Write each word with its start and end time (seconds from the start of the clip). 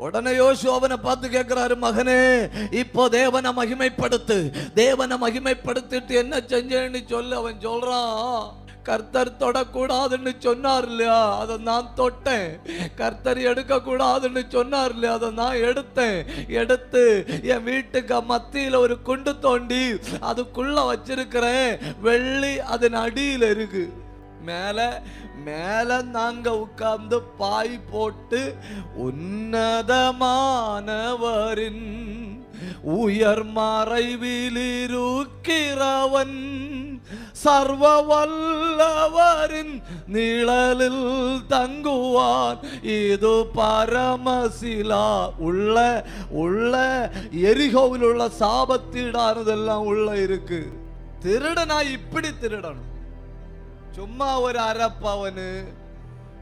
உடனே 0.00 0.30
யோசு 0.30 0.66
அவனை 0.66 0.96
பார்த்து 0.96 1.28
கேட்கிறாரு 1.28 1.74
மகனே 1.82 2.20
இப்போ 2.70 3.08
தேவனை 3.08 3.50
மகிமைப்படுத்து. 3.56 4.38
தேவனை 4.74 5.16
மகிமைப்படுத்திட்டு 5.16 6.14
என்ன 6.22 6.36
செஞ்சேன்னு 6.36 7.00
சொல்லு 7.06 7.36
அவன் 7.36 7.58
சொல்றான். 7.58 8.52
கர்த்தர் 8.82 9.36
தொடக்கூடாதுன்னு 9.38 10.32
சொன்னார் 10.38 10.86
இல்லையா? 10.86 11.38
அதை 11.38 11.56
நான் 11.56 11.90
தொட்டேன். 11.96 12.48
கர்த்தர் 12.94 13.38
எடுக்க 13.38 13.76
கூடாதுன்னு 13.76 14.42
சொன்னார் 14.48 14.92
இல்லையா? 14.92 15.14
அதை 15.14 15.30
நான் 15.30 15.56
எடுத்தேன். 15.56 16.18
எடுத்து 16.48 17.24
என் 17.42 17.62
வீட்டுக்கு 17.62 18.22
மத்தியில் 18.22 18.74
ஒரு 18.74 19.02
குண்டு 19.02 19.38
தோண்டி 19.38 19.82
அதுக்குள்ள 20.30 20.78
வச்சிருக்கிறேன். 20.92 21.78
வெள்ளி 22.00 22.60
அதன் 22.60 22.98
அடியில் 23.06 23.48
இருக்கு. 23.50 23.84
மேலே 24.44 24.88
மேலே 25.44 26.02
நாங்கள் 26.02 26.52
உட்கார்ந்து 26.52 27.20
பாய் 27.20 27.80
போட்டு 27.90 28.56
உன்னதமானவரின் 28.98 29.98
உயர் 32.82 33.44
மறைவில் 33.44 34.88
இருக்கிறவன் 34.88 36.38
சர்வ 37.32 37.84
வல்லவரின் 38.02 39.82
நிழலில் 40.06 41.40
தங்குவான். 41.48 42.58
இது 42.82 43.46
பரமசிலா. 43.54 45.30
உள்ள 45.38 46.04
உள்ள 46.30 46.74
எரிகோவில் 47.42 48.02
உள்ள 48.02 48.30
சாபத்தீடானதெல்லாம் 48.40 49.84
உள்ள 49.92 50.16
இருக்கு. 50.16 50.72
திருடனா 51.24 51.90
இப்படி 51.92 52.28
திருடணும். 52.28 52.89
சும்மா 53.90 54.40
ஒரு 54.40 54.58
அரப்பவனு 54.58 55.64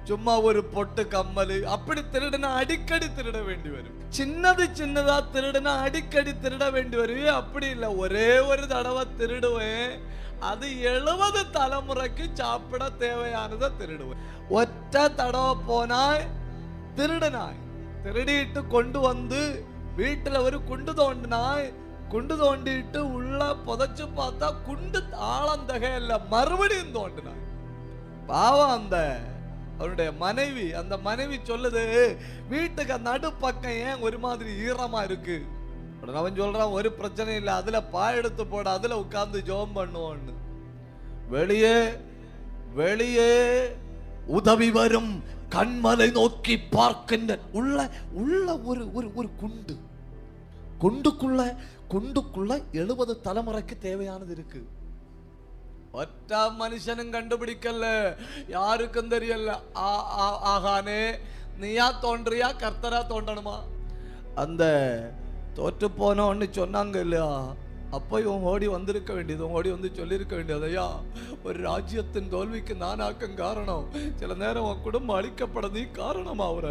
சும்மா 0.04 0.40
ஒரு 0.40 0.64
பொட்டு 0.64 1.08
கம்மல் 1.08 1.64
அப்படி 1.64 2.02
திருடுனா 2.12 2.50
அடிக்கடி 2.60 3.06
திருட 3.06 3.44
வேண்டி 3.44 3.68
வரும். 3.68 3.96
சின்னது 4.18 4.64
சின்னதா 4.78 5.16
திருடுனா 5.32 5.72
அடிக்கடி 5.78 6.30
திருட 6.30 6.72
வேண்டி 6.72 6.96
வரும். 6.96 7.34
அப்படி 7.34 7.66
இல்லை. 7.66 7.88
ஒரே 7.88 8.38
ஒரு 8.38 8.66
தடவை 8.66 9.04
திருடுவேன். 9.18 9.98
அது 10.40 10.80
எழுபது 10.80 11.44
தலைமுறைக்கு 11.52 12.26
சாப்பிட 12.34 12.88
தேவையானதை 12.98 13.70
திருடுவேன். 13.80 14.22
ஒற்ற 14.50 15.14
தடவை 15.14 15.54
போனாய் 15.68 16.26
திருடுனாய். 16.96 17.60
திருடிட்டு 18.04 18.66
கொண்டு 18.66 19.00
வந்து 19.00 19.64
வீட்டில் 19.96 20.36
ஒரு 20.36 20.64
குண்டு 20.64 20.92
தோண்டினாய் 20.92 21.72
குண்டு 22.08 22.34
தோண்டிட்டு 22.36 22.96
உள்ள 22.96 23.54
புதைச்சு 23.66 24.04
பார்த்தா 24.16 24.48
குண்டு 24.66 25.00
ஆழந்தகை 25.14 25.94
இல்ல 25.94 26.18
மறுபடியும் 26.18 26.94
தோண்டினாய் 26.94 27.44
பாவம் 28.26 28.70
அந்த 28.70 28.96
அவருடைய 29.78 30.12
மனைவி. 30.12 30.72
அந்த 30.72 30.98
மனைவி 30.98 31.36
சொல்லுது 31.36 31.82
வீட்டுக்கு 32.48 32.98
நடுப்பக்கம் 32.98 33.76
ஏன் 33.86 34.00
ஒரு 34.00 34.18
மாதிரி 34.18 34.50
ஈரமா 34.50 35.04
இருக்கு? 35.04 35.36
உடனே 36.00 36.18
அவன் 36.18 36.40
சொல்றான் 36.40 36.70
ஒரு 36.70 36.92
பிரச்சனை 36.92 37.34
இல்லை 37.34 37.54
அதுல 37.54 37.82
பாய் 37.82 38.16
எடுத்து 38.16 38.46
போட 38.46 38.70
அதுல 38.70 38.98
உட்கார்ந்து 38.98 39.40
ஜோம் 39.40 39.76
பண்ணுவோன்னு. 39.76 40.34
வெளியே 41.28 41.76
வெளியே 42.74 43.32
உதவி 44.26 44.70
வரும் 44.70 45.22
கண்மலை 45.50 46.12
நோக்கி 46.12 46.58
பார்க்கின்ற 46.58 47.38
உள்ள 47.52 47.90
உள்ள 48.12 48.58
ஒரு 48.58 48.92
ஒரு 48.92 49.10
ஒரு 49.14 49.28
குண்டு. 49.40 49.76
குண்டுக்குள்ள 50.80 51.56
குண்டுக்குள்ள 51.90 52.62
எழுபது 52.72 53.20
தலைமுறைக்கு 53.24 53.78
தேவையானது 53.78 54.32
இருக்கு. 54.32 54.68
ஒற்ற 55.92 56.50
மனுஷனும் 56.60 57.12
கண்டுபிடிக்கல. 57.12 58.14
யாருக்கும் 58.48 59.08
தெரியல. 59.08 59.58
ஆகானே 60.44 61.18
நீயா 61.58 62.02
தோன்றியா? 62.02 62.50
கர்த்தரா 62.58 63.02
தோன்றணுமா? 63.08 63.56
அந்த 64.34 64.64
தோற்று 65.54 65.88
போனோன்னு 65.88 66.46
சொன்னாங்க 66.52 67.00
இல்லையா? 67.00 67.54
அப்போ 67.90 68.20
இவன் 68.20 68.42
ஓடி 68.50 68.66
வந்திருக்க 68.66 69.12
வேண்டியது 69.12 69.50
ஓடி 69.50 69.70
வந்து 69.70 69.90
சொல்லியிருக்க 69.94 70.34
வேண்டியது 70.36 70.66
ஐயா 70.66 71.00
ஒரு 71.44 71.58
ராஜ்யத்தின் 71.58 72.28
தோல்விக்கு 72.28 72.74
நானாக்கும் 72.74 73.34
காரணம். 73.34 73.84
சில 74.16 74.34
நேரம் 74.34 74.64
உன் 74.64 74.82
குடும்பம் 74.82 75.16
அழிக்கப்பட 75.18 75.70
நீ 75.70 75.82
காரணம் 75.92 76.40
ஆகுற 76.40 76.66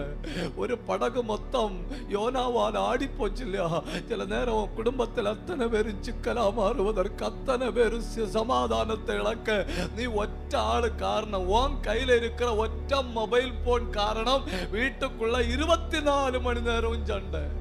ஒரு 0.55 0.77
படகு 0.77 1.23
மொத்தம் 1.23 1.75
யோனாவால் 2.09 2.77
ஆடி 2.77 3.07
போச்சு 3.07 3.43
இல்லையா? 3.43 3.83
சில 4.07 4.25
நேரம் 4.25 4.59
உன் 4.61 4.75
குடும்பத்தில் 4.75 5.25
அத்தனை 5.25 5.67
பேர் 5.67 5.91
சிக்கலா 6.07 6.53
மாறுவதற்கு 6.53 7.25
அத்தனை 7.25 7.71
பேர் 7.71 7.99
சமாதானத்தை 8.37 9.15
இழக்க 9.15 9.65
நீ 9.95 10.05
ஒற்ற 10.05 10.55
ஆள் 10.55 10.95
காரணம். 10.95 11.47
உன் 11.47 11.79
கையில் 11.79 12.15
இருக்கிற 12.17 12.67
ஒற்ற 12.67 13.03
மொபைல் 13.11 13.53
போன் 13.65 13.89
காரணம். 13.89 14.43
வீட்டுக்குள்ள 14.71 15.49
இருபத்தி 15.49 16.01
நாலு 16.01 16.39
மணி 16.41 16.61
நேரம் 16.61 17.05
சண்டை. 17.05 17.56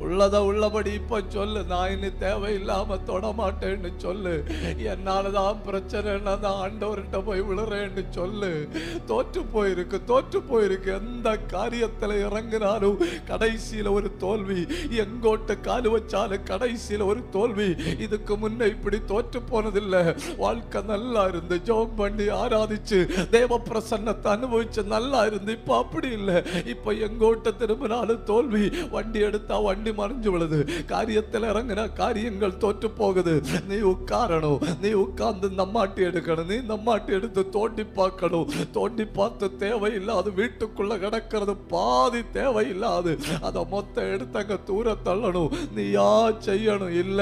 உள்ளத 0.00 0.36
உள்ளபடி 0.36 0.92
இப்ப 0.92 1.20
சொல்லு. 1.28 1.62
நான் 1.64 1.90
இனி 1.90 2.10
தேவையில்லாம 2.20 3.02
தொட 3.02 3.34
மாட்டேன்னு 3.38 3.90
சொல்லு. 3.96 4.44
என்னாலதான் 4.92 5.58
பிரச்சனைன்னா 5.66 6.34
தான் 6.38 6.58
ஆண்டவர்கிட்ட 6.64 7.18
போய் 7.24 7.42
விழுறேன்னு 7.42 8.04
சொல்லு. 8.10 8.68
தோற்று 9.06 9.42
போயிருக்கு 9.54 10.04
தோற்று 10.04 10.40
போயிருக்கு. 10.40 10.90
எந்த 11.00 11.38
காரியத்துல 11.52 12.16
இறங்கினாலும் 12.26 12.98
கடைசியில 13.26 13.90
ஒரு 13.90 14.16
தோல்வி. 14.16 14.60
எங்கோட்டு 15.02 15.56
காலு 15.60 15.88
வச்சாலும் 15.96 16.46
கடைசியில 16.50 17.04
ஒரு 17.04 17.28
தோல்வி. 17.30 17.68
இதுக்கு 17.98 18.36
முன்னே 18.36 18.66
இப்படி 18.66 19.00
தோற்று 19.04 19.42
போனதில்லை. 19.50 20.02
வாழ்க்கை 20.36 20.82
நல்லா 20.82 21.24
இருந்து 21.24 21.60
ஜோம் 21.64 21.94
பண்ணி 21.96 22.28
ஆராதிச்சு 22.42 23.28
தேவ 23.28 23.60
பிரசன்னத்தை 23.68 24.30
அனுபவிச்சு 24.36 24.84
நல்லா 24.84 25.24
இருந்து. 25.24 25.52
இப்ப 25.52 25.76
அப்படி 25.76 26.10
இல்லை. 26.10 26.42
இப்ப 26.64 26.92
எங்கோட்ட 26.92 27.56
திரும்பினாலும் 27.56 28.24
தோல்வி. 28.24 28.64
வண்டி 28.90 29.20
எடுத்தா 29.20 29.60
வண்டி 29.60 29.89
மறைஞ்சு 29.98 30.30
விழுது 30.30 30.58
காரியத்தில் 30.90 31.48
இறங்கினா 31.50 31.84
காரியங்கள் 31.94 32.58
தோற்று 32.58 32.90
போகுது 32.94 33.34
நீ 33.70 33.78
உட்காரணும் 33.92 34.62
நீ 34.82 34.90
உட்கார்ந்து 35.02 35.50
நம்மாட்டி 35.60 36.02
எடுக்கணும் 36.08 36.50
நீ 36.50 36.58
நம்மாட்டி 36.70 37.12
எடுத்து 37.18 37.42
தோண்டி 37.56 37.86
பார்க்கணும் 37.94 38.48
தோண்டி 38.72 39.06
பார்த்து 39.12 39.46
தேவையில்லாது 39.62 40.30
வீட்டுக்குள்ள 40.38 40.98
கிடக்கிறது 40.98 41.54
பாதி 41.72 42.22
தேவையில்லாது 42.32 43.12
அதை 43.42 43.64
மொத்தம் 43.72 44.10
எடுத்து 44.12 44.38
அங்க 44.40 44.58
தூர 44.68 44.96
தள்ளணும் 45.04 45.54
நீ 45.74 45.84
யா 45.92 46.10
செய்யணும் 46.46 46.94
இல்ல 47.00 47.20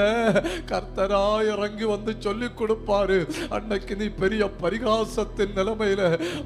கர்த்தரா 0.71 1.23
இறங்கி 1.51 1.85
வந்து 1.85 2.11
சொல்லி 2.19 2.49
கொடுப்பாரு 2.53 3.19
அன்னைக்கு 3.55 3.93
நீ 3.95 4.07
பெரிய 4.19 4.43
பரிகாசத்தின் 4.61 5.55
நிலைமையில 5.59 6.01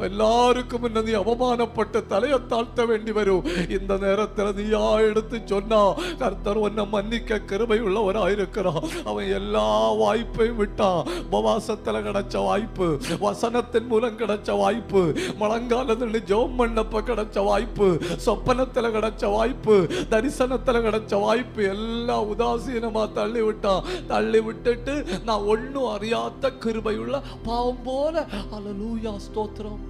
எல்லாருக்கும் 0.07 0.83
முன்ன 0.83 1.03
நீ 1.03 1.13
அவமானப்பட்டு 1.19 1.99
தலையை 2.07 2.39
தாழ்த்த 2.45 2.85
வேண்டி 2.85 3.13
வரும் 3.13 3.47
இந்த 3.77 3.93
நேரத்துல 4.03 4.47
நீயா 4.53 4.85
எடுத்து 5.07 5.37
சொன்னா 5.45 5.81
கர்த்தர் 6.21 6.61
உன்னை 6.65 6.85
மன்னிக்க 6.93 7.39
கிருபை 7.39 7.77
உள்ளவராயிருக்கிறான் 7.81 8.87
அவன் 9.03 9.29
எல்லா 9.39 9.67
வாய்ப்பையும் 9.93 10.59
விட்டான். 10.61 11.01
உபவாசத்தில் 11.31 12.05
கிடைச்ச 12.07 12.43
வாய்ப்பு 12.43 12.87
வசனத்தின் 13.25 13.87
மூலம் 13.87 14.19
கிடைச்ச 14.19 14.57
வாய்ப்பு 14.57 15.01
மழங்காலத்தில் 15.39 16.27
ஜோம் 16.31 16.57
பண்ணப்ப 16.59 17.03
கிடைச்ச 17.09 17.45
வாய்ப்பு 17.45 17.87
சொப்பனத்தில் 18.25 18.93
கிடைச்ச 18.97 19.31
வாய்ப்பு 19.31 19.77
தரிசனத்தில் 20.09 20.83
கிடைச்ச 20.87 21.21
வாய்ப்பு 21.25 21.63
எல்லாம் 21.75 22.29
உதாசீனமாக 22.33 23.07
தள்ளி 23.13 23.41
விட்டான் 23.41 23.85
தள்ளி 24.07 24.39
விட்டுட்டு 24.49 24.95
நான் 25.25 25.47
ஒன்றும் 25.53 25.91
அறியாத 25.95 26.51
கிருபையுள்ள 26.65 27.21
பாவம் 27.43 27.83
போல. 27.83 28.25
அலலூயா 28.55 29.13
ஸ்தோத்திரம். 29.25 29.81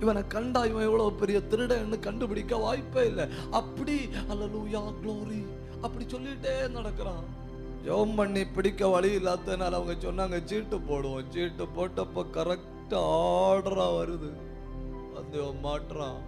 இவனை 0.00 0.22
கண்டா 0.26 0.60
இவன் 0.64 0.88
எவ்வளோ 0.88 1.06
பெரிய 1.20 1.38
திருடன்னு 1.50 1.98
கண்டுபிடிக்க 2.00 2.56
வாய்ப்பே 2.56 3.02
இல்லை. 3.06 3.24
அப்படி 3.50 3.96
அல்லலூயா 4.32 4.82
க்ளோரி 5.00 5.40
அப்படி 5.80 6.04
சொல்லிட்டே 6.12 6.54
நடக்கிறான். 6.76 7.26
ஜெபம் 7.86 8.14
பண்ணி 8.14 8.42
பிடிக்க 8.44 8.88
வழி 8.88 9.10
இல்லாதனால 9.18 9.78
அவங்க 9.78 9.94
சொன்னாங்க 10.06 10.38
சீட்டு 10.44 10.78
போடுவோம். 10.88 11.28
சீட்டு 11.30 11.66
போட்டப்ப 11.76 12.24
கரெக்டா 12.36 13.00
ஆர்டராக 13.50 13.96
வருது. 13.98 14.30
வந்து 15.16 15.40
மாட்டுறான். 15.64 16.20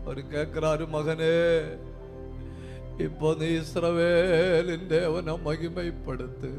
அவர் 0.00 0.20
கேட்குறாரு 0.34 0.84
மகனே 0.94 1.34
இப்போ 2.98 3.28
நீ 3.38 3.48
இஸ்ரவேலின் 3.58 4.86
தேவனை 4.86 5.34
மகிமைப்படுத்து. 5.44 6.50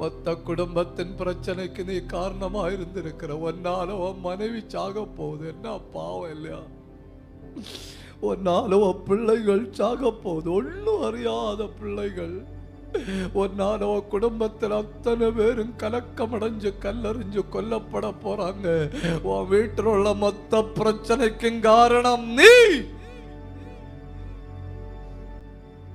மொத்த 0.00 0.34
குடும்பத்தின் 0.48 1.14
பிரச்சனைக்கு 1.18 1.84
நீ 1.84 1.96
காரணமா 2.06 2.62
இருந்திருக்கிற 2.66 3.32
ஒன்னால 3.48 3.96
உன் 4.04 4.20
மனைவி 4.20 4.62
சாக 4.66 5.04
போகுது. 5.18 5.48
என்ன 5.48 5.78
பாவம் 5.94 6.30
இல்லையா? 6.30 6.60
ஒன்னால 8.22 8.78
உன் 8.86 9.02
பிள்ளைகள் 9.02 9.72
சாக 9.72 10.12
போகுது. 10.22 10.52
ஒன்றும் 10.52 11.02
அறியாத 11.02 11.66
பிள்ளைகள். 11.80 12.36
ஒன்னால 13.34 13.82
உன் 13.94 14.08
குடும்பத்தில் 14.08 14.70
அத்தனை 14.70 15.30
பேரும் 15.30 15.74
கலக்கமடைஞ்சு 15.78 16.70
கல்லறிஞ்சு 16.84 17.42
கொல்லப்பட 17.48 18.06
போறாங்க. 18.24 18.66
உன் 19.22 19.48
வீட்டில் 19.48 19.84
உள்ள 19.84 20.14
மொத்த 20.14 20.62
பிரச்சனைக்கும் 20.78 21.60
காரணம் 21.60 22.26
நீ! 22.32 22.54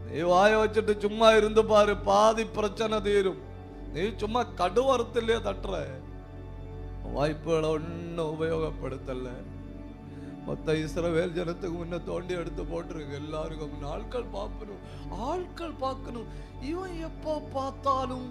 நீ 0.08 0.22
வாய 0.26 0.52
வச்சுட்டு 0.60 0.98
சும்மா 0.98 1.30
இருந்து 1.32 1.66
பாரு. 1.66 1.98
பாதி 2.04 2.46
பிரச்சனை 2.58 3.00
தீரும். 3.02 3.42
நீ 3.94 4.04
சும்மா 4.22 4.42
கடுவரத்திலே 4.60 5.38
தட்டுற 5.46 5.76
வாய்ப்புகளை 7.10 7.70
ஒன்றும் 7.70 8.32
உபயோகப்படுத்தல 8.32 9.28
மொத்த 10.48 10.74
இஸ்ரவேல் 10.82 11.36
ஜனத்துக்கு 11.38 11.78
முன்ன 11.78 12.00
தோண்டி 12.08 12.34
எடுத்து 12.34 12.64
போட்டிருக்கு 12.64 13.16
எல்லாருக்கும் 13.22 13.86
ஆட்கள் 13.92 14.28
பார்க்கணும் 14.34 14.82
ஆட்கள் 15.30 15.80
பார்க்கணும் 15.80 16.28
இவன் 16.64 16.98
எப்போ 17.08 17.34
பார்த்தாலும் 17.56 18.28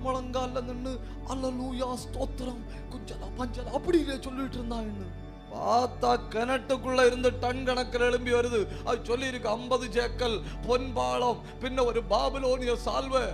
முழங்கால 0.00 0.60
நின்று 0.60 0.92
அல்லலூயா 1.32 1.88
ஸ்தோத்திரம் 2.02 2.62
குஞ்சலா 2.92 3.28
பஞ்சலா 3.38 3.74
அப்படியே 3.76 4.16
சொல்லிட்டு 4.18 4.58
இருந்தான்னு 4.58 5.08
பார்த்தா 5.52 6.10
கிணட்டுக்குள்ள 6.32 7.04
இருந்து 7.06 7.30
டன் 7.40 7.62
கணக்கில் 7.64 8.06
எழும்பி 8.08 8.32
வருது 8.34 8.60
அது 8.86 8.98
சொல்லியிருக்கு 9.04 9.48
ஐம்பது 9.52 9.86
சேக்கல் 9.96 10.36
பொன்பாளம் 10.66 11.40
பின்ன 11.62 11.84
ஒரு 11.84 12.02
பாபிலோனிய 12.10 12.74
சால்வை 12.84 13.24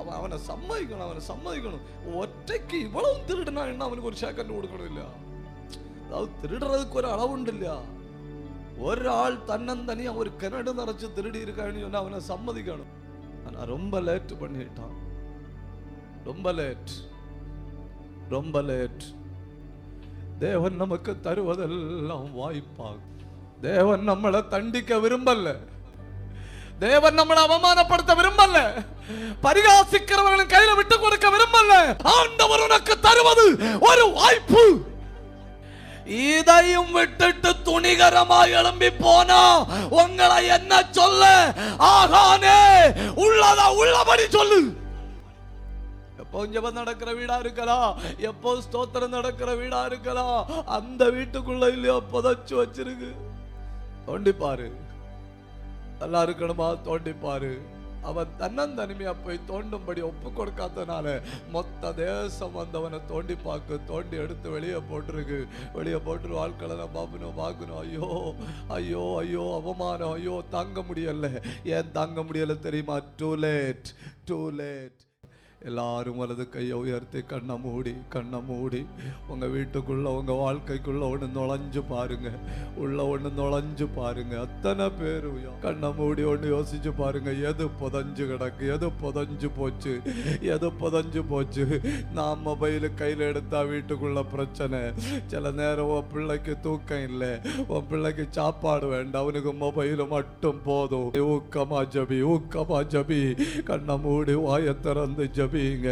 அவன் 0.00 0.16
அவனை 0.18 0.38
சம்மதிக்கணும் 0.48 1.06
அவனை 1.06 1.22
சம்மதிக்கணும். 1.30 1.84
ஒற்றைக்கு 2.20 2.76
இவ்வளவு 2.86 3.22
திருடுனா 3.28 3.62
என்ன 3.72 3.86
அவனுக்கு 3.88 4.10
ஒரு 4.10 4.20
சேக்கண்ட் 4.24 4.56
கொடுக்கணும் 4.56 4.88
இல்லையா 4.90 5.10
அதாவது 6.06 6.30
திருடுறதுக்கு 6.42 6.98
ஒரு 7.00 7.08
அளவு 7.14 7.34
உண்டு 7.36 7.52
இல்லையா 7.56 7.76
ஒரு 8.88 9.06
ஆள் 9.20 9.36
தன்னந்தனியா 9.50 10.10
ஒரு 10.20 10.30
கிணடு 10.40 10.70
நிறைச்சு 10.80 11.06
திருடி 11.16 11.38
இருக்கான்னு 11.44 11.84
சொன்னா 11.84 12.02
அவனை 12.04 12.18
சம்மதிக்கணும். 12.32 12.92
ஆனா 13.46 13.58
ரொம்ப 13.74 14.00
லேட் 14.08 14.32
பண்ணிட்டான். 14.40 14.96
ரொம்ப 16.28 16.52
லேட் 16.60 16.92
ரொம்ப 18.34 18.62
லேட் 18.70 19.04
தேவன் 20.38 20.76
நமக்கு 20.82 21.12
தருவதெல்லாம் 21.26 22.28
வாய்ப்பாகும். 22.40 23.12
தேவன் 23.60 24.02
நம்மளை 24.10 24.40
தண்டிக்க 24.54 24.98
விரும்பல. 25.04 25.52
தேவன் 26.84 27.18
நம்மளை 27.18 27.42
அவமானப்படுத்த 27.46 28.12
விரும்பல. 28.18 28.56
பரிகாசிக்கிறவர்களின் 29.44 30.52
கையில 30.52 30.70
விட்டு 30.78 30.96
கொடுக்க 30.98 31.26
விரும்பல. 31.34 31.72
ஆண்டவர் 32.16 32.64
உனக்கு 32.66 32.94
தருவது 33.06 33.46
ஒரு 33.88 34.04
வாய்ப்பு. 34.18 34.64
இதையும் 36.30 36.90
விட்டுட்டு 36.96 37.50
துணிகரமா 37.68 38.40
எழும்பி 38.58 38.90
போனா 39.04 39.40
உங்களை 40.00 40.40
என்ன 40.56 40.72
சொல்ல? 40.98 41.24
ஆகானே 41.92 42.58
உள்ளதா 43.24 43.66
உள்ளபடி 43.80 44.26
சொல்லு. 44.36 44.60
எப்போ 46.22 46.44
ஜெபம் 46.54 46.78
நடக்கிற 46.80 47.10
வீடா 47.18 47.36
இருக்கலாம் 47.44 47.90
எப்போ 48.30 48.50
ஸ்தோத்திரம் 48.66 49.16
நடக்கிற 49.18 49.50
வீடா 49.60 49.80
இருக்கலாம் 49.90 50.38
அந்த 50.78 51.04
வீட்டுக்குள்ள 51.16 51.64
இல்லையோ 51.76 51.96
புதைச்சு 52.12 52.54
வச்சிருக்கு. 52.62 53.10
தோண்டி 54.06 54.32
பாரு 54.42 54.68
நல்லா 56.00 56.22
இருக்கணுமா 56.26 56.68
தோண்டிப்பாரு. 56.90 57.54
அவன் 58.08 58.34
தன்னந்தனிமையா 58.40 59.12
போய் 59.22 59.38
தோண்டும்படி 59.48 60.00
ஒப்பு 60.08 60.28
கொடுக்காதனால 60.30 61.14
மொத்த 61.54 61.90
தேசம் 62.00 62.58
வந்தவனை 62.58 62.98
தோண்டி 63.08 63.34
பார்க்க 63.46 63.78
தோண்டி 63.88 64.16
எடுத்து 64.24 64.50
வெளியே 64.56 64.80
போட்டிருக்கு. 64.90 65.38
வெளியே 65.76 65.98
போட்டு 66.08 66.38
ஆட்களை 66.42 66.76
நான் 66.82 66.94
பார்க்கணும் 66.98 67.40
பார்க்கணும் 67.40 67.80
ஐயோ 67.84 68.10
ஐயோ 68.76 69.02
ஐயோ 69.22 69.46
அவமானம் 69.60 70.14
ஐயோ 70.18 70.36
தாங்க 70.54 70.84
முடியல. 70.90 71.32
ஏன் 71.64 71.92
தாங்க 71.98 72.20
முடியல 72.28 72.58
தெரியுமா? 72.68 72.98
டூ 73.16 73.32
லேட் 73.46 73.90
டூ 74.30 74.40
லேட் 74.60 75.00
எல்லாரும் 75.66 76.16
வலது 76.16 76.48
கையை 76.48 76.72
உயர்த்தி 76.72 77.20
கண்ணை 77.20 77.58
மூடி 77.58 77.94
கண்ணை 78.08 78.40
மூடி. 78.40 78.86
உங்க 79.28 79.46
வீட்டுக்குள்ள 79.46 80.04
உங்க 80.18 80.32
வாழ்க்கைக்குள்ள 80.32 81.00
ஒண்ணு 81.08 81.28
நுழைஞ்சு 81.34 81.82
பாருங்க. 81.88 82.30
உள்ள 82.76 83.16
ஒண்ணு 83.16 83.30
நுழைஞ்சு 83.38 83.88
பாருங்க. 83.94 84.40
அத்தனை 84.40 84.90
பேர் 84.90 85.26
கண்ணை 85.60 85.92
மூடி 85.92 86.22
ஒன்று 86.22 86.48
யோசிச்சு 86.56 86.92
பாருங்க. 86.96 87.32
எது 87.32 87.66
புதஞ்சு 87.80 88.22
கிடக்கு? 88.30 88.72
எது 88.74 88.88
புதஞ்சு 89.02 89.50
போச்சு? 89.56 90.00
எது 90.40 90.70
புதஞ்சு 90.80 91.24
போச்சு? 91.28 91.80
நான் 92.14 92.42
மொபைல் 92.42 92.94
கையில் 92.94 93.26
எடுத்தா 93.30 93.62
வீட்டுக்குள்ள 93.62 94.24
பிரச்சனை. 94.30 94.78
சில 95.26 95.50
நேரம் 95.50 95.88
உன் 95.88 96.12
பிள்ளைக்கு 96.12 96.60
தூக்கம் 96.60 97.04
இல்லை. 97.08 97.28
உன் 97.66 97.86
பிள்ளைக்கு 97.88 98.26
சாப்பாடு 98.30 98.86
வேண்டாம். 98.86 99.22
அவனுக்கு 99.22 99.52
மொபைல் 99.52 100.06
மட்டும் 100.06 100.60
போதும். 100.64 101.10
ஊக்கமா 101.12 101.82
ஜபி 101.96 102.22
ஊக்கமா 102.34 102.80
ஜபி. 102.94 103.22
கண்ணை 103.62 103.98
மூடி 103.98 104.34
வாயை 104.34 104.80
திறந்து 104.80 105.30
ஜபிங்க. 105.56 105.88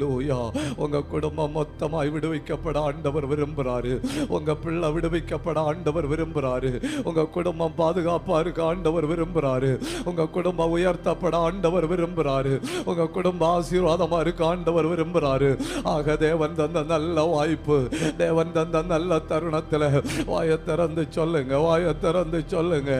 லூயா 0.00 0.38
உங்க 0.76 1.00
குடும்பம் 1.12 1.54
மொத்தமாய் 1.56 2.10
விடுவிக்கப்பட 2.14 2.76
ஆண்டவர் 2.88 3.26
விரும்புறாரு. 3.30 3.92
உங்க 4.28 4.54
பிள்ளை 4.54 4.88
விடுவிக்கப்பட 4.96 5.58
ஆண்டவர் 5.70 6.08
விரும்புறாரு. 6.12 6.72
உங்க 7.04 7.24
குடும்பம் 7.36 7.76
பாதுகாப்பா 7.78 8.36
இருக்க 8.40 8.60
ஆண்டவர் 8.64 9.08
விரும்புறாரு. 9.12 9.72
உங்க 10.04 10.26
குடும்பம் 10.36 10.74
உயர்த்தப்பட 10.76 11.34
ஆண்டவர் 11.46 11.88
விரும்புறாரு. 11.92 12.54
உங்க 12.84 13.06
குடும்பம் 13.16 13.54
ஆசீர்வாதமா 13.56 14.20
இருக்க 14.20 14.46
ஆண்டவர் 14.46 14.88
விரும்புறாரு. 14.92 15.50
ஆக 15.94 16.16
தேவன் 16.26 16.58
தந்த 16.60 16.82
நல்ல 16.92 17.22
வாய்ப்பு 17.34 17.78
தேவன் 18.18 18.52
தந்த 18.52 18.82
நல்ல 18.92 19.20
தருணத்துல 19.30 19.82
வாயை 20.26 20.58
திறந்து 20.64 21.02
சொல்லுங்க 21.10 21.58
வாயை 21.66 21.92
திறந்து 22.00 22.38
சொல்லுங்க. 22.46 22.90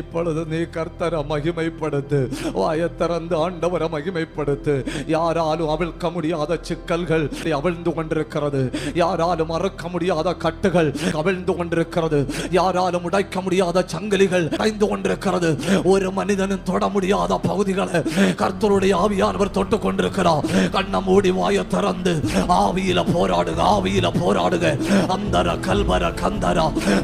இப்பொழுது 0.00 0.44
நீ 0.52 0.60
கர்த்தரை 0.76 1.20
மகிமைப்படுத்து. 1.32 2.20
வாயை 2.52 2.88
திறந்து 3.00 3.34
ஆண்டவர் 3.44 3.79
மகிமைப்படுத்து. 3.88 4.74
யாராலும் 5.06 5.68
அவிழ்க்க 5.68 6.12
முடியாத 6.12 6.58
சிக்கல்கள் 6.62 7.26
அவிழ்ந்து 7.58 7.92
கொண்டிருக்கிறது. 7.94 8.62
யாராலும் 8.94 9.50
மறக்க 9.54 9.88
முடியாத 9.88 10.34
கட்டுகள் 10.34 10.90
அவிழ்ந்து 11.14 11.56
கொண்டிருக்கிறது. 11.56 12.20
யாராலும் 12.50 13.02
உடைக்க 13.02 13.40
முடியாத 13.40 13.84
சங்கிலிகள் 13.92 14.46
அடைந்து 14.52 14.88
கொண்டிருக்கிறது. 14.88 15.50
ஒரு 15.84 16.10
மனிதனும் 16.10 16.62
தொட 16.64 16.88
முடியாத 16.88 17.38
பகுதிகளை 17.38 18.00
கர்த்தருடைய 18.42 18.94
ஆவியானவர் 19.04 19.56
தொட்டு 19.58 19.78
கொண்டிருக்கிறார். 19.78 20.46
கண்ணை 20.72 21.00
மூடி 21.06 21.30
வாய 21.30 21.66
திறந்து 21.66 22.14
ஆவியில 22.48 23.04
போராடுங்க 23.14 23.62
ஆவியில 23.74 24.08
போராடுங்க 24.20 24.68
அந்தர 25.14 25.56
கல்வர 25.66 26.10
கந்தர 26.22 26.58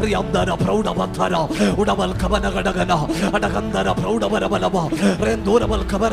ரியந்தர 0.05 0.50
பிரௌடபத்தர 0.62 1.34
உடவல் 1.76 2.17
கவன 2.17 2.44
அடகந்தர 3.37 3.88
பிரௌடவர 4.00 4.44
பலவா 4.52 4.82
ரேந்தூரவல் 5.26 5.87
கவர 5.87 6.12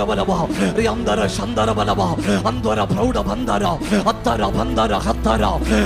பலவா 0.54 0.72
ரியந்தர 0.78 1.28
சந்தர 1.38 1.70
பலவா? 1.80 2.08
அந்தர 2.50 2.80
பிரௌட 2.92 3.18
பந்தர? 3.30 3.64
அத்தர 4.12 4.42
பந்தர 4.58 4.92
ஹத்தர 5.08 5.44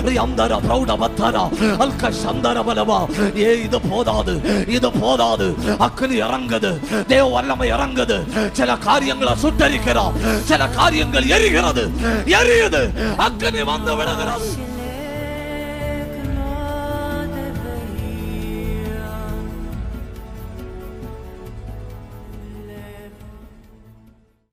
ரியந்தர 0.07 0.53
பிரௌட 0.65 0.91
பத்தர? 1.03 1.35
அல்க 1.83 2.11
சந்தர 2.23 2.57
பலவா? 2.67 2.99
ஏ 3.45 3.49
இது 3.65 3.79
போதாது 3.89 4.35
இது 4.77 4.91
போதாது. 5.01 5.47
அக்னி 5.87 6.15
இறங்குது 6.25 6.71
தேவ 7.11 7.25
வல்லமை 7.35 7.67
இறங்குது. 7.75 8.17
சில 8.59 8.77
காரியங்களை 8.87 9.33
சுட்டரிக்கிறோம் 9.43 10.15
சில 10.51 10.61
காரியங்கள் 10.79 11.29
எரிகிறது 11.35 11.85
எரியுது. 12.39 12.83
அக்னி 13.27 13.63
வந்து 13.73 13.93
விடுகிறது. 13.99 14.66